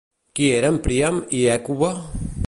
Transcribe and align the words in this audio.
Qui 0.37 0.45
eren 0.59 0.79
Príam 0.87 1.19
i 1.41 1.41
Hècuba? 1.51 1.91